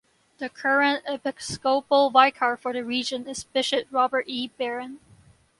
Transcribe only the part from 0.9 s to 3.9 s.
Episcopal Vicar for the region is Bishop